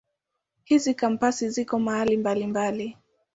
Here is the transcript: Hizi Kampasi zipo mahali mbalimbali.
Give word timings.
Hizi 0.63 0.93
Kampasi 0.95 1.49
zipo 1.49 1.79
mahali 1.79 2.17
mbalimbali. 2.17 2.97